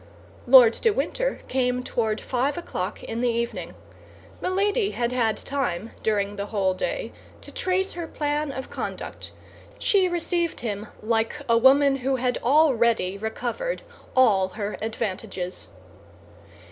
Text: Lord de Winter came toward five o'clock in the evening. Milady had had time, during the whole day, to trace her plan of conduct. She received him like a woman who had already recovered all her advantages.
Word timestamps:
Lord 0.47 0.73
de 0.73 0.89
Winter 0.91 1.41
came 1.47 1.83
toward 1.83 2.19
five 2.19 2.57
o'clock 2.57 3.03
in 3.03 3.19
the 3.19 3.29
evening. 3.29 3.75
Milady 4.41 4.89
had 4.97 5.11
had 5.11 5.37
time, 5.37 5.91
during 6.01 6.37
the 6.37 6.47
whole 6.47 6.73
day, 6.73 7.11
to 7.41 7.51
trace 7.51 7.93
her 7.93 8.07
plan 8.07 8.51
of 8.51 8.71
conduct. 8.71 9.31
She 9.77 10.07
received 10.07 10.61
him 10.61 10.87
like 11.03 11.35
a 11.47 11.55
woman 11.55 11.97
who 11.97 12.15
had 12.15 12.39
already 12.39 13.15
recovered 13.15 13.83
all 14.15 14.47
her 14.47 14.75
advantages. 14.81 15.67